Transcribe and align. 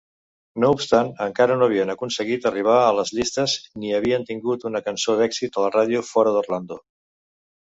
No 0.61 0.69
obstant, 0.75 1.09
encara 1.25 1.57
no 1.59 1.67
havien 1.67 1.91
aconseguit 1.93 2.47
arribar 2.51 2.77
a 2.85 2.87
les 3.01 3.11
llistes 3.19 3.55
ni 3.83 3.93
havien 3.99 4.27
tingut 4.31 4.67
una 4.71 4.83
cançó 4.89 5.17
d"èxit 5.21 5.61
a 5.63 5.67
la 5.69 5.71
ràdio 5.77 6.03
fora 6.11 6.35
d"Orlando. 6.39 6.81